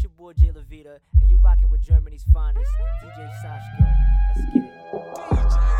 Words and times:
It's 0.00 0.04
your 0.04 0.12
boy 0.16 0.32
Jay 0.32 0.48
Levita, 0.48 0.96
and 1.20 1.28
you're 1.28 1.38
rocking 1.40 1.68
with 1.68 1.82
Germany's 1.82 2.24
finest, 2.32 2.70
DJ 3.04 3.30
Sashko. 3.44 3.84
Let's 4.34 4.46
get 4.54 4.64
it. 4.64 5.79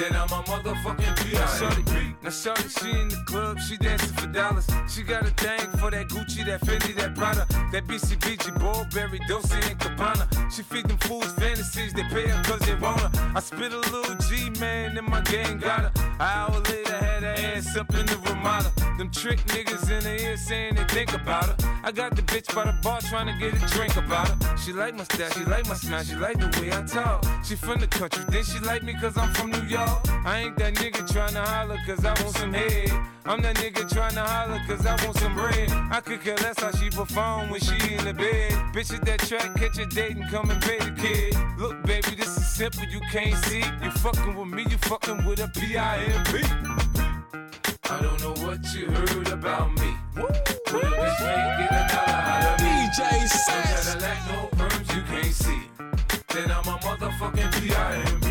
Then 0.00 0.16
I'm 0.16 0.30
a 0.30 0.42
motherfucking 0.44 1.14
P.I.M.P. 1.18 2.14
Now 2.22 2.30
shorty, 2.30 2.68
she 2.70 2.90
in 2.90 3.08
the 3.08 3.22
club, 3.26 3.60
she 3.60 3.76
dancing 3.76 4.16
for 4.16 4.28
dollars. 4.28 4.66
She 4.88 5.02
got 5.02 5.24
a 5.24 5.30
thing 5.32 5.60
for 5.72 5.90
that 5.90 6.08
Gucci, 6.08 6.42
that 6.46 6.62
Fendi, 6.62 6.96
that 6.96 7.14
Prada, 7.14 7.46
that 7.70 7.86
BCBG, 7.86 8.58
Burberry, 8.58 9.20
Dolce 9.28 9.56
and 9.56 9.78
Gabbana. 9.78 10.50
She 10.50 10.62
feed 10.62 10.88
them 10.88 10.96
fools 11.00 11.30
fantasies, 11.34 11.92
they 11.92 12.04
pay 12.04 12.28
her 12.28 12.42
cause 12.44 12.60
they 12.60 12.76
want 12.76 13.00
her. 13.00 13.32
I 13.36 13.40
spit 13.40 13.74
a 13.74 13.76
little 13.76 14.14
G, 14.26 14.48
man, 14.58 14.96
and 14.96 15.06
my 15.06 15.20
gang 15.20 15.58
got 15.58 15.94
her. 15.94 16.09
Hour 16.20 16.60
later, 16.68 16.96
had 16.98 17.22
her 17.22 17.34
ass 17.38 17.74
up 17.78 17.88
in 17.94 18.04
the 18.04 18.18
Ramada. 18.26 18.70
Them 18.98 19.10
trick 19.10 19.38
niggas 19.46 19.90
in 19.90 20.04
the 20.04 20.22
ear 20.22 20.36
saying 20.36 20.74
they 20.74 20.84
think 20.84 21.14
about 21.14 21.46
her. 21.46 21.56
I 21.82 21.90
got 21.92 22.14
the 22.14 22.20
bitch 22.20 22.54
by 22.54 22.64
the 22.64 22.76
bar 22.82 23.00
trying 23.00 23.26
to 23.28 23.32
get 23.40 23.54
a 23.54 23.66
drink 23.74 23.96
about 23.96 24.28
her. 24.28 24.56
She 24.58 24.74
like 24.74 24.94
my 24.94 25.04
style, 25.04 25.30
she 25.30 25.44
like 25.46 25.66
my 25.66 25.74
smile, 25.74 26.04
she 26.04 26.14
like 26.16 26.38
the 26.38 26.60
way 26.60 26.70
I 26.70 26.82
talk. 26.82 27.24
She 27.42 27.56
from 27.56 27.80
the 27.80 27.86
country, 27.86 28.22
then 28.28 28.44
she 28.44 28.58
like 28.58 28.82
me 28.82 28.92
cause 29.00 29.16
I'm 29.16 29.32
from 29.32 29.50
New 29.50 29.62
York. 29.62 29.88
I 30.26 30.40
ain't 30.40 30.58
that 30.58 30.74
nigga 30.74 31.10
trying 31.10 31.32
to 31.32 31.40
holler 31.40 31.78
cause 31.86 32.04
I 32.04 32.12
want 32.22 32.36
some 32.36 32.52
head. 32.52 32.90
I'm 33.24 33.40
that 33.42 33.56
nigga 33.56 33.88
trying 33.90 34.14
to 34.14 34.22
holler 34.22 34.60
cause 34.66 34.84
I 34.84 35.02
want 35.04 35.16
some 35.16 35.34
bread. 35.34 35.70
I 35.90 36.00
could 36.00 36.22
care 36.22 36.36
less 36.36 36.60
how 36.60 36.70
she 36.72 36.90
perform 36.90 37.48
when 37.48 37.60
she 37.60 37.94
in 37.94 38.04
the 38.04 38.12
bed. 38.12 38.52
Bitch 38.74 38.92
at 38.92 39.04
that 39.06 39.20
track, 39.20 39.54
catch 39.56 39.78
a 39.78 39.86
date 39.86 40.16
and 40.16 40.28
come 40.30 40.50
and 40.50 40.60
pay 40.60 40.78
the 40.78 40.90
kid. 41.00 41.34
Look, 41.58 41.82
baby, 41.84 42.14
this 42.14 42.36
is 42.36 42.46
simple, 42.46 42.84
you 42.84 43.00
can't 43.10 43.36
see. 43.44 43.64
You 43.82 43.90
fucking 43.90 44.34
with 44.34 44.48
me, 44.48 44.66
you 44.68 44.76
fucking 44.78 45.24
with 45.24 45.40
a 45.40 45.48
P-I-M-P. 46.10 46.42
I 47.88 48.00
don't 48.00 48.20
know 48.20 48.34
what 48.44 48.74
you 48.74 48.86
heard 48.90 49.28
about 49.28 49.70
me. 49.78 49.94
But 50.14 50.24
a 50.24 50.90
bitch 50.90 51.18
can't 51.18 51.60
get 51.60 51.70
a 51.70 51.82
dollar 51.92 52.20
out 52.34 52.46
of 52.46 52.64
me. 52.64 52.72
DJ 52.90 52.98
No 53.48 53.62
Cadillac, 53.70 54.18
no 54.28 54.48
perms 54.56 54.88
you 54.96 55.02
can't 55.02 55.34
see. 55.34 55.62
Then 56.34 56.50
I'm 56.50 56.66
a 56.66 56.78
motherfucking 56.78 57.50
P.I.M.P. 57.60 58.26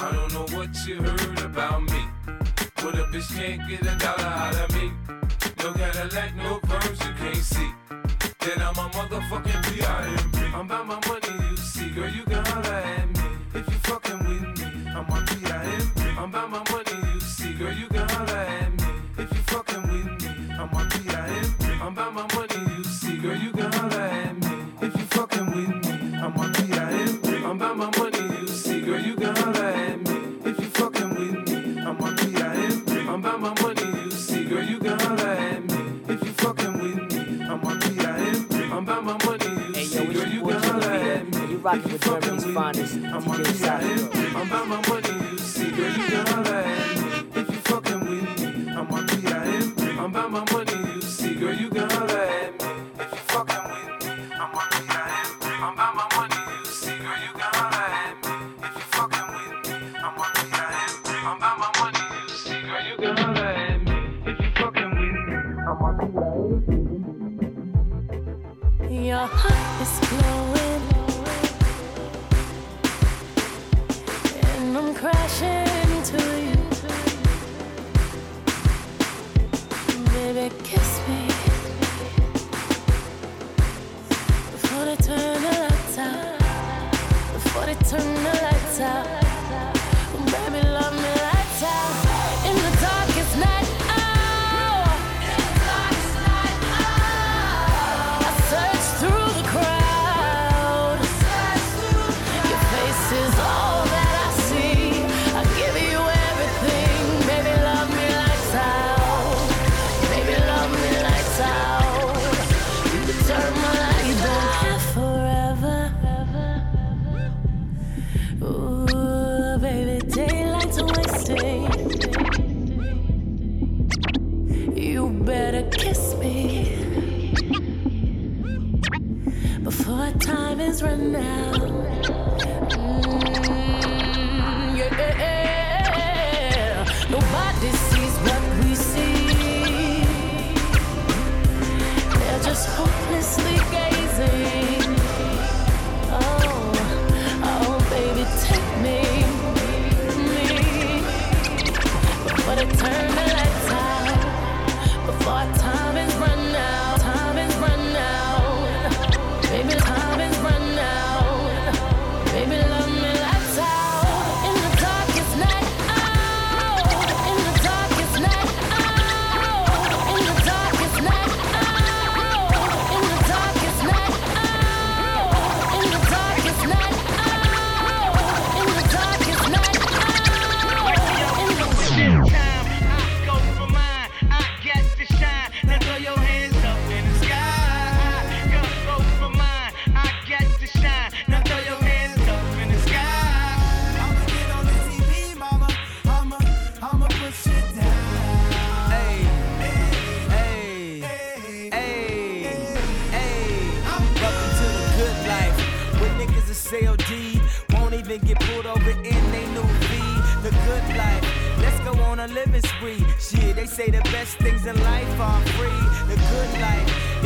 I 0.00 0.12
don't 0.12 0.32
know 0.34 0.46
what 0.56 0.70
you 0.86 1.02
heard 1.02 1.38
about 1.40 1.82
me. 1.82 2.02
But 2.76 2.94
a 2.94 3.04
bitch 3.10 3.34
can't 3.34 3.68
get 3.68 3.82
a 3.82 3.96
dollar 3.98 4.24
out 4.24 4.54
of 4.56 4.74
me. 4.74 4.92
No 5.58 5.72
Cadillac, 5.72 6.36
no 6.36 6.60
perms 6.60 7.00
you 7.06 7.14
can't 7.14 7.36
see. 7.36 7.70
Then 8.40 8.60
I'm 8.62 8.76
a 8.76 8.88
motherfucking 8.90 9.62
P.I.M.P. 9.74 10.38
I'm 10.54 10.66
about 10.66 10.86
my 10.86 11.00
money, 11.08 11.50
you 11.50 11.56
see. 11.56 11.90
Girl, 11.90 12.08
you 12.10 12.22
can 12.24 12.44
holler 12.44 12.74
at 12.74 13.08
me. 13.08 13.28
If 13.54 13.66
you 13.66 13.78
fucking 13.90 14.18
with 14.18 14.58
me, 14.60 14.90
I'm 14.90 15.08
a 15.10 15.24
P.I.M.P. 15.26 16.02
I'm 16.18 16.28
about 16.28 16.50
my 16.50 16.62
money, 16.70 16.83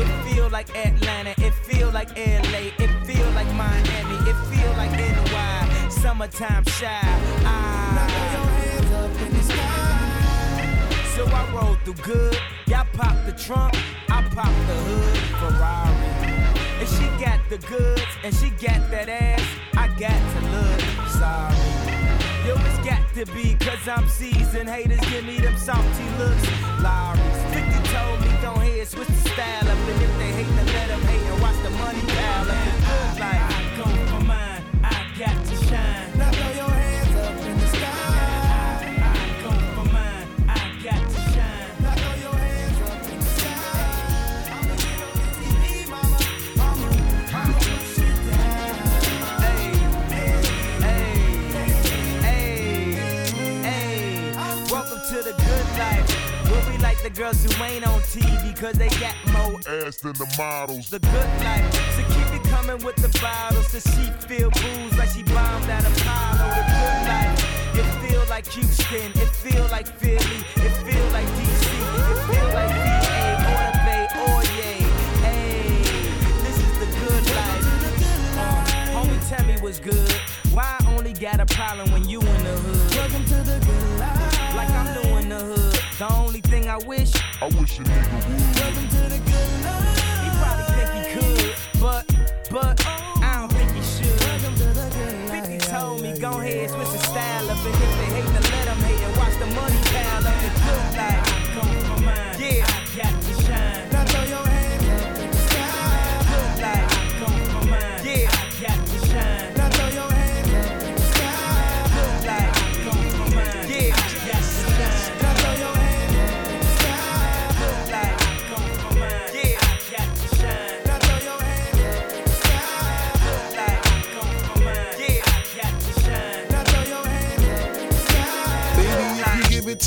It 0.00 0.08
feel 0.24 0.48
like 0.50 0.74
Atlanta. 0.76 1.34
It 1.38 1.54
feel 1.66 1.90
like 1.90 2.10
LA. 2.16 2.70
It 2.78 3.06
feel 3.06 3.30
like 3.32 3.52
Miami. 3.54 4.18
It 4.30 4.38
feel 4.50 4.72
like 4.76 4.92
NY. 4.92 5.88
Summertime 5.90 6.64
Chi. 6.64 7.00
Ah. 7.44 8.18
So 11.18 11.26
I 11.26 11.50
rolled 11.52 11.80
through 11.80 11.94
good. 11.94 12.38
Y'all 12.68 12.86
pop 12.92 13.16
the 13.26 13.32
trunk, 13.32 13.74
I 14.08 14.22
pop 14.34 14.54
the 14.68 14.76
hood. 14.86 15.18
Ferrari. 15.40 16.28
And 16.78 16.88
she 16.88 17.24
got 17.24 17.40
the 17.50 17.58
goods, 17.66 18.12
and 18.22 18.32
she 18.32 18.50
got 18.50 18.88
that 18.92 19.08
ass. 19.08 19.42
I 19.76 19.88
got 19.98 20.14
to 20.14 20.40
look 20.54 20.80
sorry. 21.08 21.56
Yo, 22.46 22.54
it's 22.54 22.86
got 22.86 23.02
to 23.14 23.26
be, 23.34 23.56
cause 23.56 23.88
I'm 23.88 24.08
seasoned. 24.08 24.68
Haters 24.68 25.00
give 25.10 25.24
me 25.24 25.40
them 25.40 25.56
salty 25.56 26.08
looks. 26.18 26.46
Lowry's 26.80 27.18
50 27.18 27.47
told 27.47 27.47
don't 28.78 28.86
switch 28.86 29.08
the 29.08 29.28
style 29.30 29.68
up. 29.68 29.78
And 29.88 30.02
if 30.02 30.18
they 30.18 30.30
hate, 30.30 30.46
then 30.46 30.66
let 30.66 30.88
them 30.88 31.00
hate 31.02 31.22
and 31.22 31.42
watch 31.42 31.56
the 31.64 31.70
money 31.70 32.00
pile 32.00 32.50
up. 32.50 33.18
Good 33.18 33.57
girls 57.18 57.42
who 57.42 57.64
ain't 57.64 57.84
on 57.84 58.00
TV 58.02 58.54
cause 58.54 58.74
they 58.74 58.88
got 59.00 59.16
more 59.32 59.58
ass 59.66 59.96
than 59.98 60.12
the 60.12 60.34
models. 60.38 60.88
the 60.88 61.00
good 61.00 61.30
life. 61.42 61.74
So 61.96 62.02
keep 62.14 62.30
it 62.32 62.44
coming 62.48 62.78
with 62.84 62.94
the 62.94 63.08
bottles. 63.18 63.66
So 63.72 63.80
she 63.90 64.06
feel 64.28 64.50
booze 64.50 64.96
like 64.96 65.08
she 65.08 65.24
bombed 65.24 65.66
at 65.66 65.82
Apollo. 65.82 66.46
The 66.54 66.64
good 66.78 66.98
life. 67.10 67.74
It 67.74 67.88
feel 68.06 68.24
like 68.30 68.46
Houston. 68.52 69.10
It 69.20 69.30
feel 69.34 69.66
like 69.66 69.88
Philly. 69.98 70.38
It 70.62 70.74
feel 70.86 71.06
like 71.10 71.26
DC. 71.34 71.66
It 72.06 72.18
feel 72.30 72.48
like 72.54 72.70
VA 72.86 73.26
or 73.50 73.66
the 73.66 73.82
Bay 73.82 74.06
or 74.22 74.38
yay. 74.54 74.80
Hey, 75.26 75.74
this 76.46 76.56
is 76.66 76.72
the 76.78 76.86
good 77.02 77.24
life. 77.34 77.66
Uh, 78.38 78.94
homie, 78.94 79.28
tell 79.28 79.44
me 79.44 79.56
what's 79.60 79.80
good. 79.80 80.12
Why 80.54 80.76
I 80.78 80.94
only 80.94 81.14
got 81.14 81.40
a 81.40 81.46
problem 81.46 81.90
when 81.90 82.08
you 82.08 82.20
in 82.20 82.44
the 82.44 82.54
hood? 82.62 82.94
Welcome 82.94 83.24
to 83.24 83.38
the 83.42 83.58
good 83.66 83.98
life. 83.98 84.54
Like 84.54 84.70
I'm 84.70 85.02
doing 85.02 85.28
the 85.28 85.40
hood. 85.40 85.87
The 85.98 86.14
only 86.14 86.40
thing 86.40 86.68
I 86.68 86.76
wish, 86.76 87.10
I 87.42 87.46
wish 87.46 87.80
a 87.80 87.82
nigga 87.82 88.14
would. 88.28 88.56
Welcome 88.60 88.88
to 88.88 89.02
the 89.10 89.18
good 89.18 89.50
life. 89.64 90.22
he 90.22 90.30
probably 90.38 90.66
think 90.76 90.90
he 90.94 91.02
could, 91.18 91.54
but, 91.80 92.06
but, 92.52 92.86
I 93.20 93.40
don't 93.40 93.52
think 93.52 93.72
he 93.72 93.82
should. 93.82 94.20
Welcome 94.20 94.54
to 94.54 94.64
the 94.78 94.90
good 94.94 95.28
life. 95.28 95.48
50 95.48 95.58
told 95.58 96.02
me, 96.02 96.16
go 96.16 96.38
ahead, 96.38 96.70
switch 96.70 96.88
the 96.90 96.98
style 96.98 97.50
up. 97.50 97.58
And 97.66 97.74
if 97.74 97.80
they 97.80 98.14
hate, 98.14 98.24
then 98.26 98.42
let 98.42 98.64
them 98.66 98.78
hate 98.78 99.02
and 99.02 99.16
watch 99.16 99.34
the 99.40 99.46
money 99.46 99.80
pile 99.90 100.24
up. 100.24 100.40
The 100.40 100.50
good 100.60 100.98
life. 100.98 101.27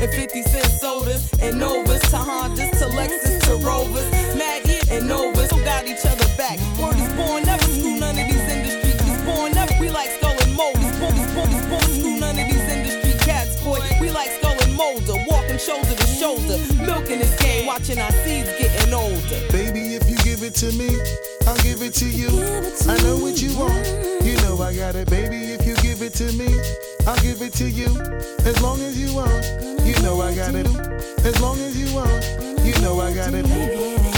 and 0.00 0.10
50 0.12 0.42
cent 0.42 0.66
sodas 0.80 1.32
and 1.40 1.58
Novas 1.58 2.00
to 2.10 2.16
Hondas 2.16 2.70
to 2.78 2.86
Lexus 2.94 3.42
to 3.46 3.56
Rovers, 3.66 4.08
Maggie 4.36 4.80
and 4.90 5.08
Novas. 5.08 5.50
Who 5.50 5.62
got 5.64 5.86
each 5.86 6.04
other 6.06 6.26
back? 6.36 6.58
Word 6.78 6.96
is 6.96 7.12
born, 7.14 7.44
never 7.44 7.64
screw 7.64 7.98
none 7.98 8.18
of 8.18 8.26
these 8.28 8.48
industries. 8.52 9.00
He's 9.02 9.22
born, 9.22 9.52
never. 9.52 9.74
We 9.80 9.90
like 9.90 10.10
skull 10.10 10.36
and 10.40 10.54
mold. 10.54 10.78
He's 10.78 10.98
born, 10.98 11.14
he's 11.14 11.34
born, 11.34 11.48
he's 11.48 11.66
born. 11.66 11.82
Screw 11.82 12.20
none 12.20 12.38
of 12.38 12.46
these 12.46 12.68
industry 12.68 13.12
cats, 13.26 13.62
boy. 13.62 13.80
We 14.00 14.10
like 14.10 14.30
Scully 14.30 14.64
and 14.64 14.74
Mulder, 14.74 15.18
walking 15.26 15.58
shoulder 15.58 15.94
to 15.94 16.06
shoulder, 16.06 16.58
milking 16.78 17.18
this 17.18 17.34
game, 17.40 17.66
watching 17.66 17.98
our 17.98 18.12
seeds 18.24 18.50
getting 18.58 18.94
older. 18.94 19.40
Baby, 19.50 19.94
if 19.94 20.08
you 20.08 20.16
give 20.18 20.42
it 20.42 20.54
to 20.62 20.72
me, 20.72 20.90
I'll 21.46 21.58
give 21.58 21.82
it 21.82 21.94
to 21.94 22.06
you. 22.06 22.28
I 22.88 22.96
know 23.02 23.16
what 23.16 23.42
you 23.42 23.56
want. 23.58 23.86
You 24.24 24.36
know 24.42 24.60
I 24.62 24.74
got 24.74 24.94
it, 24.94 25.10
baby. 25.10 25.52
If 25.52 25.66
you 25.66 25.74
give 25.76 26.02
it 26.02 26.14
to 26.14 26.32
me, 26.32 26.48
I'll 27.08 27.16
give 27.22 27.40
it 27.40 27.54
to 27.54 27.70
you. 27.70 27.86
As 28.44 28.60
long 28.60 28.78
as 28.82 29.00
you 29.00 29.16
want, 29.16 29.42
you 29.82 29.94
know 30.02 30.20
I 30.20 30.34
got 30.34 30.54
it. 30.54 30.66
As 31.24 31.40
long 31.40 31.58
as 31.58 31.74
you 31.74 31.94
want, 31.94 32.22
you 32.62 32.78
know 32.82 33.00
I 33.00 33.14
got 33.14 33.32
it. 33.32 34.17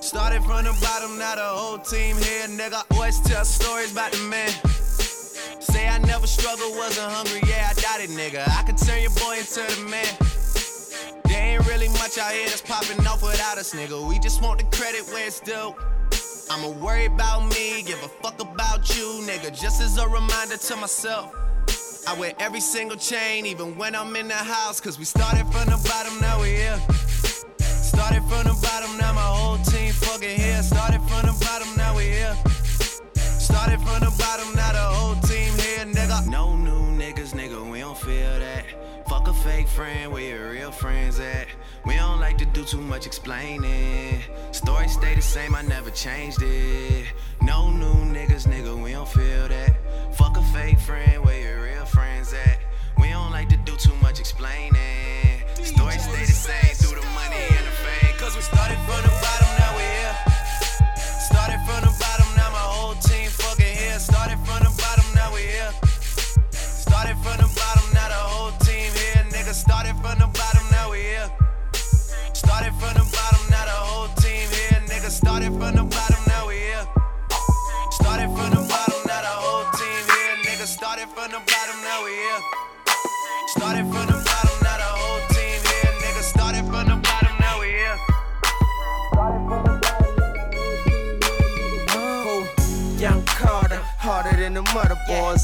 Started 0.00 0.42
from 0.44 0.64
the 0.64 0.72
bottom, 0.80 1.18
now 1.18 1.34
the 1.34 1.42
whole 1.42 1.78
team 1.78 2.16
here, 2.16 2.46
nigga. 2.48 2.82
Always 2.92 3.20
tell 3.20 3.44
stories 3.44 3.92
about 3.92 4.10
the 4.12 4.18
man. 4.30 4.48
Say 5.60 5.86
I 5.88 5.98
never 5.98 6.26
struggled, 6.26 6.74
wasn't 6.74 7.12
hungry, 7.12 7.42
yeah, 7.46 7.68
I 7.70 7.74
doubt 7.74 8.00
it, 8.00 8.08
nigga. 8.10 8.48
I 8.48 8.62
could 8.62 8.78
turn 8.78 9.02
your 9.02 9.10
boy 9.10 9.36
into 9.38 9.60
the 9.60 9.88
man. 9.90 10.08
There 11.24 11.54
ain't 11.54 11.66
really 11.68 11.88
much 12.00 12.16
out 12.16 12.32
here 12.32 12.48
that's 12.48 12.62
popping 12.62 13.06
off 13.06 13.22
without 13.22 13.58
us, 13.58 13.74
nigga. 13.74 14.08
We 14.08 14.18
just 14.18 14.42
want 14.42 14.58
the 14.60 14.76
credit 14.76 15.06
where 15.12 15.26
it's 15.26 15.38
due. 15.38 15.74
I'ma 16.50 16.70
worry 16.82 17.04
about 17.04 17.50
me, 17.50 17.82
give 17.82 18.02
a 18.02 18.08
fuck 18.08 18.40
about 18.40 18.88
you, 18.96 19.20
nigga. 19.28 19.52
Just 19.52 19.82
as 19.82 19.98
a 19.98 20.08
reminder 20.08 20.56
to 20.56 20.76
myself. 20.76 21.34
I 22.08 22.18
wear 22.18 22.32
every 22.40 22.60
single 22.60 22.96
chain, 22.96 23.44
even 23.44 23.76
when 23.76 23.94
I'm 23.94 24.16
in 24.16 24.28
the 24.28 24.34
house. 24.34 24.80
Cause 24.80 24.98
we 24.98 25.04
started 25.04 25.46
from 25.52 25.66
the 25.66 25.78
bottom, 25.86 26.18
now 26.22 26.40
we 26.40 26.48
here. 26.48 26.80
Started 27.90 28.22
from 28.30 28.44
the 28.44 28.56
bottom, 28.62 28.96
now 28.98 29.12
my 29.12 29.20
whole 29.20 29.58
team 29.58 29.92
fucking 29.92 30.38
here. 30.38 30.62
Started 30.62 31.02
from 31.08 31.26
the 31.26 31.36
bottom, 31.44 31.68
now 31.76 31.96
we 31.96 32.04
here. 32.04 32.36
Started 33.14 33.80
from 33.80 33.98
the 34.06 34.12
bottom, 34.16 34.54
now 34.54 34.72
the 34.72 34.86
whole 34.94 35.16
team 35.22 35.52
here, 35.58 35.84
nigga. 35.86 36.28
No 36.28 36.56
new 36.56 36.82
niggas, 36.96 37.32
nigga, 37.34 37.58
we 37.68 37.80
don't 37.80 37.98
feel 37.98 38.38
that. 38.38 38.64
Fuck 39.08 39.26
a 39.26 39.34
fake 39.34 39.66
friend, 39.66 40.12
where 40.12 40.22
your 40.22 40.50
real 40.52 40.70
friends 40.70 41.18
at? 41.18 41.48
We 41.84 41.96
don't 41.96 42.20
like 42.20 42.38
to 42.38 42.46
do 42.46 42.62
too 42.62 42.80
much 42.80 43.06
explaining. 43.06 44.22
Story 44.52 44.86
stay 44.86 45.16
the 45.16 45.22
same, 45.22 45.56
I 45.56 45.62
never 45.62 45.90
changed 45.90 46.42
it. 46.42 47.06
No 47.42 47.70
new 47.70 47.98
niggas, 48.14 48.46
nigga, 48.46 48.80
we 48.80 48.92
don't 48.92 49.08
feel 49.08 49.48
that. 49.48 49.72
Fuck 50.14 50.36
a 50.36 50.42
fake 50.54 50.78
friend, 50.78 51.24
where 51.24 51.40
your 51.40 51.62
real 51.64 51.86
friends 51.86 52.32
at? 52.32 52.58
We 53.00 53.08
don't 53.08 53.32
like 53.32 53.48
to 53.48 53.56
do 53.56 53.74
too 53.76 53.96
much 54.00 54.20
explaining. 54.20 55.42
Story 55.64 55.98
stay 55.98 56.24
the 56.24 56.32
same 56.32 56.79
Cause 58.30 58.36
we 58.36 58.42
started 58.42 58.78
from 58.86 59.02
the 59.02 59.08
bottom, 59.08 59.29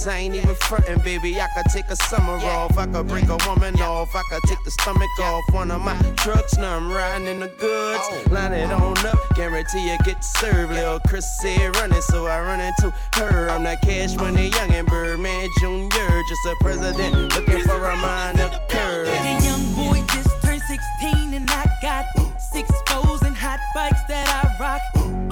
I 0.05 0.19
ain't 0.19 0.35
even 0.35 0.55
frontin', 0.55 1.01
baby. 1.03 1.41
I 1.41 1.47
could 1.55 1.67
take 1.73 1.89
a 1.89 1.97
summer 1.97 2.35
off. 2.35 2.77
I 2.77 2.87
could 2.87 3.07
break 3.09 3.29
a 3.29 3.39
woman 3.47 3.81
off. 3.81 4.15
I 4.15 4.23
could 4.31 4.43
take 4.49 4.63
the 4.65 4.71
stomach 4.71 5.09
off 5.21 5.45
one 5.53 5.71
of 5.71 5.81
my 5.81 5.97
trucks. 6.17 6.57
Now 6.57 6.77
I'm 6.77 6.93
riding 6.93 7.27
in 7.29 7.41
the 7.41 7.49
goods. 7.49 8.03
Oh. 8.03 8.23
Line 8.31 8.53
it 8.53 8.71
on 8.71 8.99
up, 9.07 9.19
guarantee 9.35 9.91
you 9.91 9.97
get 10.05 10.23
served. 10.25 10.73
Lil' 10.73 11.01
Chris 11.07 11.27
said 11.41 11.75
running, 11.77 12.01
so 12.03 12.27
I 12.27 12.41
run 12.41 12.61
into 12.61 12.93
her. 13.15 13.49
I'm 13.51 13.65
that 13.65 13.83
cash 13.83 14.17
money 14.17 14.49
young 14.49 14.71
and 14.73 14.87
Birdman 14.87 15.49
Jr. 15.59 16.21
Just 16.29 16.47
a 16.47 16.55
president 16.61 17.35
looking 17.35 17.63
for 17.63 17.85
a 17.85 17.97
minor 17.97 18.51
curve. 18.69 19.09
A 19.09 19.39
young 19.43 19.75
boy 19.75 20.03
just 20.13 20.43
turned 20.43 20.63
16 20.63 21.35
and 21.35 21.49
I 21.51 21.67
got 21.81 22.05
six 22.41 22.71
foes 22.87 23.23
and 23.23 23.37
hot 23.37 23.61
bikes 23.75 24.03
that 24.09 24.29
I 24.29 24.63
rock. 24.63 24.83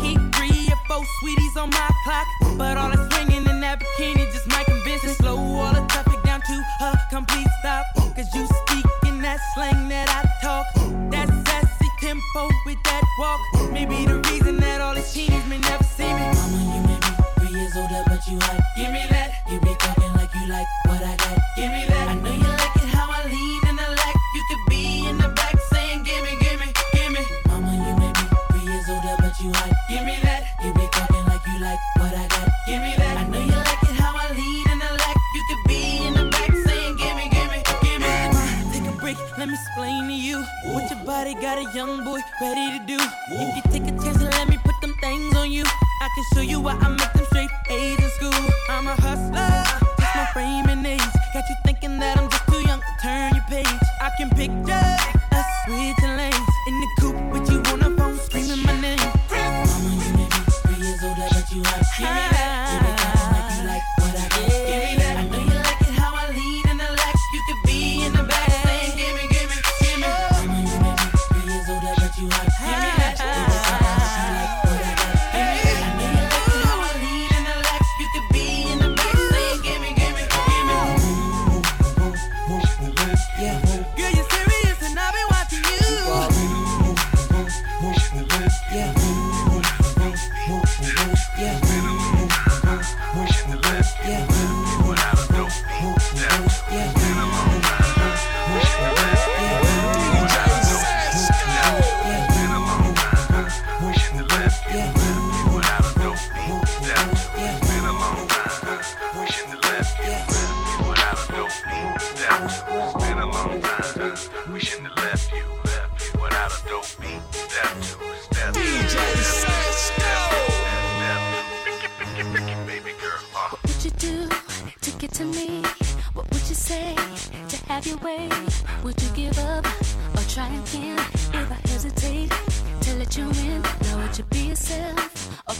Keep 0.01 0.35
three 0.35 0.69
or 0.73 0.79
four 0.89 1.05
sweeties 1.21 1.57
on 1.57 1.71
my 1.71 1.91
clock, 2.05 2.27
but 2.57 2.77
all 2.77 2.91
that's 2.91 3.14
Maybe 13.75 14.07
the 14.07 14.21
reason 14.31 14.57
that 14.59 14.81
all 14.81 14.95
these 14.95 15.13
teenies 15.13 15.49
may 15.49 15.59
never 15.59 15.83
see 15.83 16.05
me. 16.05 16.31
Mama, 16.39 16.61
you 16.75 16.81
may 16.87 16.99
be 17.03 17.11
three 17.41 17.59
years 17.59 17.77
older, 17.77 18.05
but 18.07 18.25
you 18.29 18.39
hot. 18.41 18.61
Give 18.77 18.93
me 18.93 19.05
that. 19.11 19.33
You 19.51 19.61
be 19.61 19.75
talking 19.81 20.13
like 20.13 20.33
you 20.33 20.47
like 20.47 20.69
what 20.87 21.03
I 21.03 21.17
got. 21.17 21.39
Give 21.57 21.73
me 21.73 21.85
that. 21.89 21.94
Explain 39.55 40.09
to 40.09 40.13
you 40.13 40.45
what 40.65 40.91
your 40.91 40.99
body 41.05 41.35
got 41.35 41.59
a 41.59 41.77
young 41.77 42.05
boy 42.05 42.21
ready 42.41 42.79
to 42.79 42.85
do. 42.87 42.99
If 43.31 43.57
you 43.57 43.63
take 43.71 43.83
a 43.83 43.95
chance 44.03 44.21
and 44.21 44.33
let 44.35 44.49
me 44.49 44.59
put 44.65 44.75
them 44.81 44.95
things 45.01 45.35
on 45.37 45.51
you, 45.53 45.63
I 45.65 46.09
can 46.15 46.25
show 46.35 46.41
you 46.41 46.61
why 46.61 46.77
I 46.81 46.89
make 46.89 47.13
them 47.13 47.25
straight 47.27 47.51
A's 47.71 48.03
in 48.03 48.11
school. 48.11 48.51
I'm 48.69 48.87
a 48.89 48.97
hustler, 49.01 49.63
just 49.99 50.17
my 50.17 50.27
frame 50.33 50.69
and 50.69 50.85
age. 50.85 51.01
Got 51.33 51.49
you 51.49 51.57
thinking 51.65 51.99
that 52.01 52.19
I'm 52.19 52.34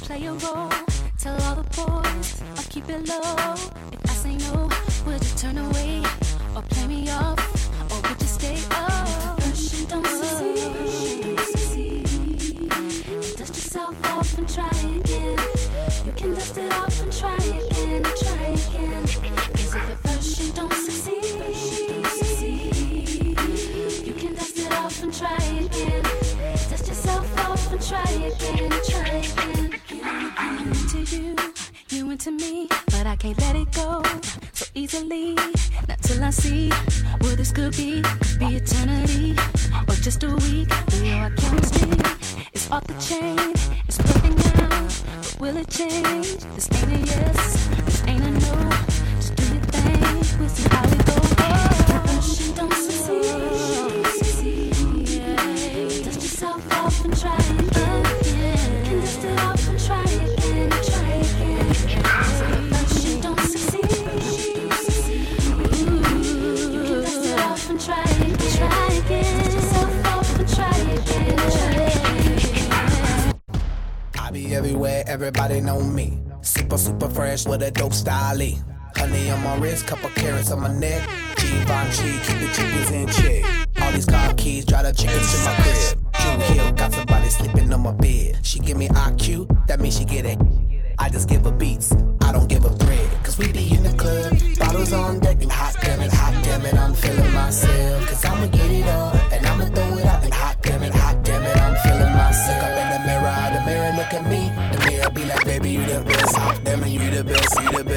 play 0.05 0.27
a 0.27 0.33
role? 0.33 0.71
Tell 1.19 1.35
all 1.45 1.55
the 1.55 1.65
boys 1.77 2.43
or 2.59 2.65
keep 2.69 2.89
it 2.91 3.09
low. 3.09 3.55
If 3.91 4.01
I 4.05 4.15
say 4.23 4.37
no, 4.37 4.69
would 5.07 5.23
you 5.25 5.35
turn 5.37 5.57
away 5.57 6.03
or 6.55 6.63
play 6.63 6.87
me 6.87 7.11
off? 7.11 7.41
Or 7.91 8.01
would 8.07 8.21
you 8.21 8.29
stay 8.29 8.59
up? 8.71 9.41
And 9.41 9.89
don't 9.89 10.07
succeed. 10.07 10.57
Dust 13.39 13.55
yourself 13.57 13.97
off 14.13 14.39
and 14.39 14.49
try 14.49 14.69
again. 14.99 15.39
You 16.07 16.13
can 16.13 16.35
dust 16.35 16.59
it 16.59 16.73
off 16.73 17.01
and 17.03 17.13
try 17.13 17.37
again, 17.37 18.03
try 18.23 18.47
again. 18.61 19.03
Cause 19.57 19.75
if 19.75 19.91
at 19.91 19.99
first 20.05 20.41
you 20.41 20.53
don't 20.53 20.73
succeed, 20.73 21.17
you 24.07 24.13
can 24.13 24.35
dust 24.35 24.59
it 24.59 24.73
off 24.73 25.03
and 25.03 25.15
try 25.15 25.43
again. 25.65 26.03
Dust 26.71 26.89
yourself 26.89 27.39
off 27.49 27.73
and 27.73 27.81
try 27.81 28.11
again, 28.11 28.71
try 28.91 29.09
again. 29.09 29.64
You, 31.11 31.37
you 31.91 32.11
into 32.11 32.31
me, 32.31 32.67
but 32.87 33.07
I 33.07 33.15
can't 33.17 33.39
let 33.41 33.57
it 33.57 33.71
go 33.73 34.03
so 34.55 34.65
easily. 34.75 35.35
Not 35.87 36.01
till 36.01 36.25
I 36.25 36.31
see 36.31 36.71
what 37.21 37.37
this 37.37 37.53
could 37.53 37.77
be, 37.77 38.01
be 38.39 38.57
eternity 38.57 39.37
or 39.87 39.95
just 39.97 40.23
a 40.25 40.29
week. 40.29 40.69
We 40.93 41.11
know 41.11 41.19
our 41.19 41.31
chemistry 41.31 41.91
is 42.55 42.71
off 42.71 42.85
the 42.87 42.95
chain, 42.95 43.39
it's 43.87 43.99
perfect 43.99 44.57
now. 44.57 44.89
But 45.21 45.37
will 45.41 45.57
it 45.59 45.69
change? 45.69 46.39
This 46.55 46.69
ain't 46.73 46.93
a 46.93 46.99
yes, 47.07 47.64
everybody 75.27 75.59
know 75.59 75.81
me. 75.81 76.21
Super, 76.43 76.77
super 76.77 77.09
fresh 77.09 77.47
with 77.47 77.63
a 77.63 77.71
dope 77.71 77.95
style. 77.95 78.39
Honey 78.95 79.31
on 79.31 79.43
my 79.43 79.57
wrist, 79.57 79.87
couple 79.87 80.11
carats 80.11 80.51
on 80.51 80.61
my 80.61 80.69
neck. 80.69 81.09
Givenchy, 81.37 82.13
keep 82.27 82.41
the 82.41 82.51
chickens 82.55 82.91
in 82.91 83.07
check. 83.09 83.67
All 83.81 83.93
these 83.93 84.05
car 84.05 84.35
keys, 84.35 84.67
drive 84.67 84.85
the 84.85 84.93
chickens 84.93 85.33
to 85.33 85.39
my 85.47 85.55
crib. 85.63 86.13
Drew 86.13 86.55
Hill, 86.55 86.73
got 86.73 86.93
somebody 86.93 87.29
sleeping 87.31 87.73
on 87.73 87.81
my 87.81 87.93
bed. 87.93 88.39
She 88.43 88.59
give 88.59 88.77
me 88.77 88.89
IQ, 88.89 89.67
that 89.67 89.81
means 89.81 89.99
she 89.99 90.05
get 90.05 90.27
it. 90.27 90.39
I 90.99 91.09
just 91.09 91.27
give 91.27 91.43
her 91.45 91.53
beats, 91.53 91.95
I 92.21 92.31
don't 92.31 92.47
give 92.47 92.63
her 92.63 92.77
bread. 92.77 93.25
Cause 93.25 93.39
we 93.39 93.51
be 93.51 93.75
in 93.75 93.83
the 93.83 93.95
club, 93.95 94.59
bottles 94.59 94.93
on 94.93 95.24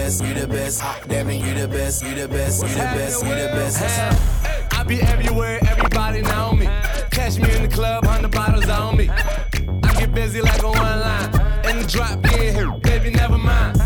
best, 0.08 0.24
you 0.24 0.34
the 0.34 0.48
best, 0.48 0.48
you 0.48 0.48
the 0.48 0.48
best. 0.48 0.82
Hot 0.82 1.08
damn 1.10 1.30
it, 1.30 1.46
you 1.46 1.54
the 1.54 1.68
best, 1.68 2.04
you 2.04 2.16
the 2.16 2.28
best, 2.28 2.62
you 2.62 2.70
the 2.70 2.76
best, 2.76 3.26
you 3.26 3.30
the 3.30 3.48
best. 3.54 4.74
I 4.74 4.84
be 4.84 5.02
everywhere, 5.02 5.60
everybody 5.68 6.22
know 6.22 6.54
me. 6.54 6.66
Catch 7.12 7.40
me 7.40 7.54
in 7.56 7.64
the 7.64 7.68
club, 7.68 8.06
hundred 8.06 8.32
bottles 8.32 8.70
on 8.70 8.96
me. 8.96 9.10
I 9.10 10.00
get 10.00 10.14
busy 10.14 10.42
like 10.42 10.64
a 10.64 10.70
one 10.70 11.00
line. 11.00 11.30
In 11.70 11.80
the 11.80 11.88
drop, 11.90 12.22
get 12.22 12.56
here, 12.56 12.72
baby, 12.72 13.12
never 13.12 13.38
mind. 13.38 13.82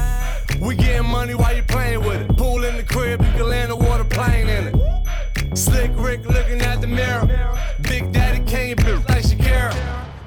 We 0.62 0.76
getting 0.76 1.10
money 1.10 1.34
while 1.34 1.56
you 1.56 1.64
playing 1.64 2.02
with 2.02 2.22
it. 2.22 2.38
Pool 2.38 2.64
in 2.66 2.78
the 2.78 2.84
crib, 2.84 3.22
you 3.22 3.32
can 3.32 3.50
land 3.50 3.72
a 3.72 3.76
water 3.76 4.04
plane 4.04 4.48
in 4.48 4.68
it. 4.68 5.58
Slick 5.58 5.92
Rick 5.96 6.26
looking 6.26 6.62
at 6.62 6.82
the 6.82 6.88
mirror. 6.88 7.26
Big 7.82 8.12
Daddy 8.12 8.44
Kane, 8.46 8.76
bitch 8.76 9.10
like 9.10 9.24
Shakira. 9.24 9.74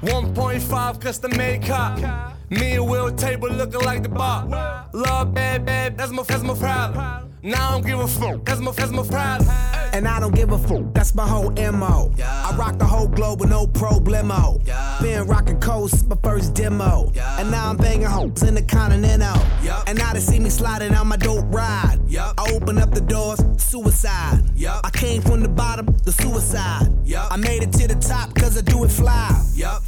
1.5 0.01 0.99
custom 0.99 1.31
made 1.37 1.63
cop. 1.63 2.34
Me 2.49 2.73
and 2.73 2.87
Will 2.87 3.11
table 3.11 3.49
looking 3.49 3.81
like 3.81 4.03
the 4.03 4.09
bar. 4.09 4.87
Love 4.93 5.33
bad, 5.33 5.65
bad, 5.65 5.97
that's 5.97 6.11
my, 6.11 6.23
that's 6.23 6.43
my 6.43 6.53
problem. 6.53 7.34
Now 7.45 7.69
I 7.69 7.71
don't 7.73 7.85
give 7.85 7.99
a 7.99 8.07
fuck, 8.07 8.43
that's 8.43 8.59
my, 8.59 8.71
that's 8.71 8.91
my 8.91 9.03
problem. 9.03 9.47
And 9.93 10.07
I 10.07 10.19
don't 10.19 10.33
give 10.33 10.51
a 10.51 10.57
fuck, 10.57 10.91
that's 10.95 11.13
my 11.13 11.27
whole 11.27 11.51
MO. 11.51 12.11
I 12.19 12.55
rock 12.57 12.79
the 12.79 12.85
whole 12.85 13.07
globe 13.07 13.39
with 13.39 13.51
no 13.51 13.67
problemo. 13.67 14.59
Been 14.99 15.27
rocking 15.27 15.59
coast, 15.59 16.07
my 16.07 16.17
first 16.23 16.55
demo. 16.55 17.11
And 17.37 17.51
now 17.51 17.69
I'm 17.69 17.77
banging 17.77 18.07
hoes 18.07 18.41
in 18.41 18.55
the 18.55 18.63
continental. 18.63 19.39
And 19.85 19.95
now 19.95 20.13
they 20.13 20.21
see 20.21 20.39
me 20.39 20.49
sliding 20.49 20.95
on 20.95 21.07
my 21.07 21.17
dope 21.17 21.45
ride. 21.53 21.99
I 22.17 22.51
open 22.51 22.79
up 22.79 22.89
the 22.89 23.01
doors, 23.01 23.39
suicide. 23.57 24.41
I 24.83 24.89
came 24.91 25.21
from 25.21 25.41
the 25.41 25.49
bottom, 25.49 25.85
the 26.03 26.13
suicide. 26.13 26.91
I 27.15 27.37
made 27.37 27.61
it 27.61 27.71
to 27.73 27.87
the 27.87 27.95
top 27.95 28.33
cause 28.33 28.57
I 28.57 28.61
do 28.61 28.83
it 28.85 28.89
fly. 28.89 29.29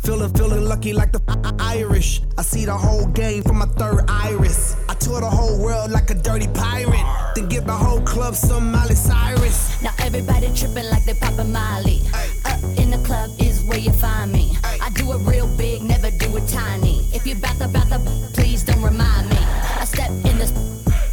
Feeling, 0.03 0.31
feeling 0.35 0.61
lucky 0.61 0.93
like 0.93 1.11
the 1.11 1.55
Irish. 1.57 2.21
I 2.37 2.43
see 2.43 2.65
the 2.65 2.77
whole 2.77 3.07
game 3.07 3.41
from 3.41 3.57
my 3.57 3.65
third 3.65 4.05
iris. 4.07 4.75
I 4.87 4.93
tour 4.93 5.21
the 5.21 5.29
whole 5.29 5.57
world 5.59 5.89
like 5.89 6.11
a 6.11 6.13
dirty 6.13 6.47
pirate. 6.49 7.26
Then 7.37 7.49
give 7.49 7.65
the 7.65 7.71
whole 7.71 8.01
club 8.01 8.33
some 8.33 8.71
Miley 8.71 8.95
Cyrus. 8.95 9.79
Now 9.83 9.93
everybody 9.99 10.51
tripping 10.55 10.89
like 10.89 11.05
they 11.05 11.13
poppin' 11.13 11.51
Molly. 11.51 12.01
Up 12.45 12.57
in 12.79 12.89
the 12.89 12.97
club 13.05 13.29
is 13.37 13.61
where 13.61 13.77
you 13.77 13.91
find 13.91 14.31
me. 14.31 14.57
I 14.63 14.89
do 14.95 15.13
it 15.13 15.19
real 15.19 15.45
big, 15.55 15.83
never 15.83 16.09
do 16.09 16.35
it 16.35 16.47
tiny. 16.47 17.05
If 17.13 17.27
you 17.27 17.35
bout 17.35 17.59
to, 17.59 17.67
bout 17.67 17.89
to, 17.89 17.99
please 18.33 18.63
don't 18.63 18.81
remind 18.81 19.29
me. 19.29 19.37
I 19.37 19.85
step 19.85 20.09
in 20.09 20.39
this 20.39 20.49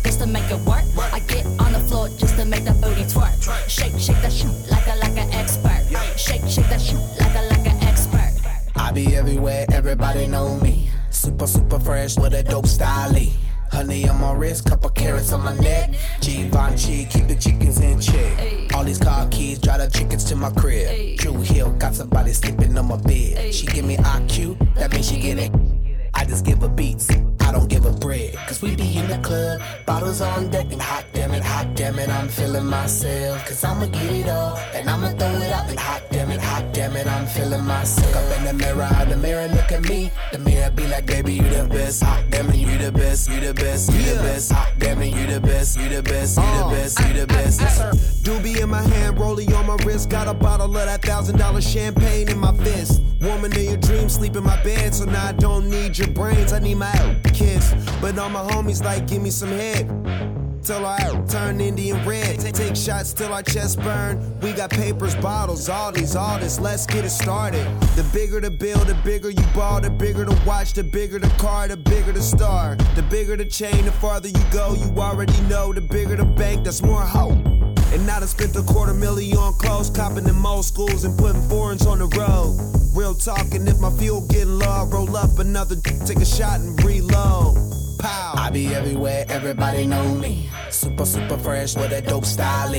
just 0.03 0.21
to 0.21 0.27
make 0.27 0.51
it 0.51 0.61
work. 0.61 0.85
I 1.13 1.21
get 1.29 1.45
on 1.61 1.75
the 1.75 1.81
floor 1.81 2.09
just 2.17 2.39
to 2.39 2.47
make 2.47 2.65
the 2.65 2.73
booty 2.73 3.05
twerk. 3.05 3.37
Shake, 3.69 3.93
shake 4.01 4.23
that 4.23 4.33
shit 4.33 4.49
like 4.71 4.87
a 4.87 4.97
like 4.97 5.19
an 5.19 5.31
expert. 5.35 5.85
Shake, 6.17 6.49
shake 6.49 6.71
that 6.71 6.81
shit 6.81 7.01
like 7.21 7.37
a 7.37 7.43
like 7.53 7.67
an 7.67 7.77
expert. 7.83 8.33
I 8.77 8.93
be 8.93 9.15
everywhere, 9.15 9.67
everybody 9.71 10.27
know 10.27 10.57
me. 10.61 10.89
Super, 11.11 11.47
super 11.47 11.79
fresh 11.79 12.17
with 12.17 12.33
a 12.33 12.43
dope 12.43 12.67
style. 12.67 13.13
Honey 13.75 14.09
on 14.09 14.21
my 14.21 14.33
wrist, 14.33 14.67
couple 14.67 14.89
carats 14.91 15.33
on 15.33 15.43
my 15.43 15.53
neck. 15.57 15.91
Givenchy, 16.21 17.07
keep 17.07 17.27
the 17.27 17.35
chickens 17.35 17.81
in 17.81 18.01
check. 18.01 18.73
All 18.73 18.85
these 18.85 19.01
car 19.01 19.27
keys, 19.31 19.59
drive 19.59 19.81
the 19.81 19.99
chickens 19.99 20.23
to 20.27 20.37
my 20.37 20.51
crib. 20.51 21.19
Drew 21.19 21.41
Hill, 21.41 21.73
got 21.73 21.97
somebody 21.97 22.33
sleeping 22.33 22.79
on 22.79 22.87
my 22.87 22.97
bed. 22.99 23.53
She 23.53 23.67
give 23.67 23.85
me 23.85 23.97
IQ, 23.97 24.77
that 24.77 24.93
means 24.93 25.09
she 25.09 25.19
get 25.19 25.39
it. 25.39 25.51
I 26.15 26.25
just 26.25 26.45
give 26.45 26.61
her 26.61 26.69
beats, 26.69 27.09
don't 27.55 27.69
give 27.69 27.85
a 27.87 27.93
bread. 27.93 28.35
Cause 28.49 28.61
we 28.61 28.75
be 28.75 28.97
in 28.97 29.07
the 29.09 29.19
club, 29.19 29.61
bottles 29.87 30.21
on 30.21 30.51
deck, 30.51 30.73
and 30.73 30.83
hot 30.83 31.05
damn 31.13 31.33
it, 31.33 31.45
hot 31.45 31.75
damn 31.75 31.99
it, 31.99 32.09
I'm 32.09 32.29
feeling 32.29 32.67
myself. 32.67 33.47
Cause 33.47 33.63
I'ma 33.65 33.87
get 33.87 34.13
it 34.13 34.29
all, 34.29 34.57
and 34.75 34.91
I'ma 34.91 35.11
throw 35.11 35.35
it 35.47 35.53
out, 35.53 35.69
and 35.71 35.79
hot 35.79 36.03
damn 36.11 36.31
it, 36.31 36.41
hot 36.41 36.65
damn 36.73 36.97
it, 36.97 37.07
I'm 37.07 37.27
feeling 37.27 37.65
myself. 37.65 38.15
Look 38.15 38.17
Up 38.17 38.39
in 38.39 38.45
the 38.45 38.65
mirror, 38.65 39.07
the 39.09 39.17
mirror 39.17 39.49
look 39.49 39.71
at 39.71 39.83
me. 39.89 40.11
The 40.33 40.39
mirror 40.39 40.71
be 40.71 40.87
like, 40.89 41.07
baby, 41.07 41.35
you 41.35 41.49
the 41.49 41.67
best. 41.71 42.03
Hot 42.03 42.25
damn 42.31 42.51
it, 42.51 42.57
you 42.57 42.77
the 42.79 42.93
best, 42.93 43.31
you 43.31 43.41
the 43.41 43.55
best, 43.55 43.93
you 43.93 44.03
the 44.03 44.17
best. 44.23 44.53
Hot 44.53 44.73
damn 44.79 45.03
it, 45.03 45.15
you 45.15 45.27
the 45.27 45.41
best, 45.41 45.79
you 45.79 45.89
the 45.89 46.03
best, 46.03 46.37
you 46.37 46.43
the 46.43 46.65
uh. 46.65 46.71
best, 46.71 47.01
you 47.01 47.13
the 47.15 47.27
best. 47.27 47.61
Yes, 47.61 47.77
sir. 47.77 48.14
Doobie 48.25 48.63
in 48.63 48.71
my 48.71 48.81
hand, 48.81 49.21
rolling 49.21 49.53
on 49.53 49.67
my 49.67 49.77
wrist. 49.85 50.09
Got 50.09 50.29
a 50.29 50.33
bottle 50.33 50.67
of 50.67 50.87
that 50.87 51.03
thousand 51.03 51.37
dollar 51.39 51.61
champagne 51.61 52.31
in 52.31 52.39
my 52.39 52.57
fist. 52.57 53.03
Woman 53.21 53.55
in 53.55 53.65
your 53.65 53.77
dreams, 53.77 54.15
sleep 54.15 54.35
in 54.35 54.43
my 54.43 54.61
bed, 54.63 54.95
so 54.95 55.05
now 55.05 55.27
I 55.29 55.33
don't 55.33 55.69
need 55.69 55.99
your 55.99 56.09
brains. 56.09 56.55
I 56.55 56.59
need 56.59 56.77
my 56.77 57.21
kiss. 57.35 57.75
But 58.01 58.19
all 58.19 58.31
my 58.31 58.41
homies 58.41 58.83
like, 58.83 59.07
give 59.07 59.21
me 59.21 59.29
some 59.29 59.51
head. 59.51 59.91
Till 60.63 60.87
I 60.87 60.97
turn 61.29 61.61
Indian 61.61 62.03
red. 62.09 62.41
Take, 62.41 62.55
take 62.55 62.75
shots 62.75 63.13
till 63.13 63.31
our 63.31 63.43
chest 63.43 63.79
burn. 63.83 64.41
We 64.41 64.55
got 64.55 64.71
papers, 64.71 65.15
bottles, 65.17 65.69
all 65.69 65.93
these, 65.93 66.17
all 66.17 66.39
this. 66.39 66.59
Let's 66.59 66.87
get 66.87 67.05
it 67.05 67.11
started. 67.11 67.67
The 67.95 68.09
bigger 68.15 68.41
the 68.41 68.51
bill, 68.51 68.79
the 68.87 68.95
bigger 69.05 69.29
you 69.29 69.45
ball, 69.55 69.83
the 69.83 69.91
bigger 69.91 70.25
the 70.25 70.41
watch, 70.47 70.73
the 70.73 70.83
bigger 70.83 71.19
the 71.19 71.29
car, 71.37 71.69
the 71.69 71.77
bigger 71.77 72.13
the 72.13 72.23
star. 72.23 72.77
The 72.97 73.03
bigger 73.03 73.37
the 73.37 73.45
chain, 73.45 73.85
the 73.85 73.93
farther 73.93 74.29
you 74.29 74.45
go. 74.51 74.73
You 74.73 74.89
already 74.99 75.39
know. 75.43 75.75
The 75.75 75.83
bigger 75.83 76.17
the 76.17 76.25
bank, 76.25 76.65
that's 76.65 76.81
more 76.81 77.03
hope. 77.03 77.54
And 77.95 78.11
I 78.11 78.27
spent 78.27 78.57
a 78.57 78.63
quarter 78.63 78.93
million 78.93 79.39
on 79.39 79.55
clothes, 79.55 79.89
copping 79.89 80.27
in 80.27 80.35
most 80.35 80.75
schools 80.75 81.05
and 81.05 81.17
putting 81.17 81.41
foreigns 81.49 81.87
on 81.87 82.01
the 82.01 82.07
road. 82.07 82.59
Real 82.93 83.15
talking, 83.15 83.69
if 83.69 83.79
my 83.79 83.91
fuel 83.91 84.21
getting 84.27 84.59
low, 84.59 84.87
roll 84.87 85.17
up 85.17 85.39
another, 85.39 85.77
take 85.77 86.19
a 86.19 86.25
shot 86.25 86.59
and 86.59 86.83
reload. 86.83 87.55
Pow. 88.01 88.35
I 88.37 88.51
be 88.51 88.75
everywhere, 88.75 89.25
everybody 89.29 89.87
know 89.87 90.13
me. 90.17 90.51
Super, 90.71 91.07
super 91.07 91.39
fresh 91.39 91.77
with 91.77 91.93
a 91.93 92.03
dope 92.03 92.25
style. 92.25 92.75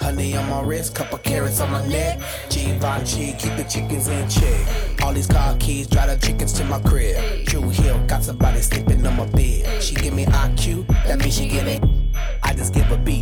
Honey 0.00 0.34
on 0.34 0.48
my 0.48 0.62
wrist, 0.62 0.94
couple 0.94 1.18
carats 1.18 1.60
on 1.60 1.70
my 1.70 1.86
neck. 1.86 2.20
Givenchy, 2.48 3.34
keep 3.38 3.56
the 3.56 3.64
chickens 3.64 4.08
in 4.08 4.28
check. 4.30 5.02
All 5.02 5.12
these 5.12 5.26
car 5.26 5.56
keys, 5.58 5.88
drive 5.88 6.08
the 6.08 6.26
chickens 6.26 6.54
to 6.54 6.64
my 6.64 6.80
crib. 6.80 7.44
Drew 7.44 7.68
Hill, 7.68 8.02
got 8.06 8.24
somebody 8.24 8.62
sleeping 8.62 9.06
on 9.06 9.16
my 9.16 9.26
bed. 9.26 9.82
She 9.82 9.94
give 9.94 10.14
me 10.14 10.24
IQ, 10.24 10.86
that 11.06 11.18
means 11.18 11.36
she 11.36 11.48
get 11.48 11.68
it. 11.68 11.84
I 12.42 12.54
just 12.54 12.74
give 12.74 12.84
her 12.86 12.96
beats, 12.98 13.13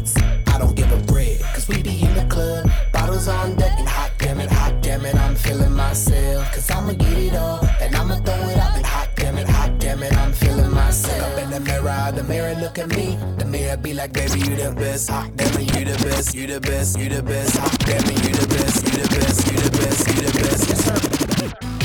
at 12.82 12.96
me. 12.96 13.18
The 13.38 13.44
mirror 13.44 13.76
be 13.76 13.94
like, 13.94 14.12
baby, 14.12 14.40
you 14.40 14.56
the 14.56 14.74
best. 14.74 15.10
Hot 15.10 15.34
damn 15.36 15.60
you 15.60 15.84
the 15.84 16.04
best, 16.04 16.34
you 16.34 16.46
the 16.46 16.60
best, 16.60 16.98
you 16.98 17.08
the 17.08 17.22
best. 17.22 17.56
Hot 17.56 17.78
damn 17.80 18.04
it, 18.04 18.24
you 18.24 18.34
the 18.34 18.46
best, 18.48 18.84
you 18.84 19.02
the 19.02 19.08
best, 19.08 19.46
you 19.46 19.58
the 19.58 19.70
best, 19.78 20.08
you 20.08 20.22
the 20.22 20.32
best. 20.38 20.68
Yes, 20.68 20.84
sir. 20.84 21.81